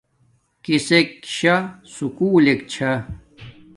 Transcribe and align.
کسک 0.63 1.09
شاہ 1.37 1.61
سکُولک 1.95 2.59
چھا 2.71 2.91